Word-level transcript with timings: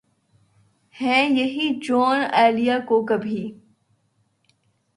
ہیں 0.95 1.23
یہی 1.29 1.67
جونؔ 1.83 2.19
ایلیا 2.33 2.77
جو 2.89 3.01
کبھی 3.05 3.43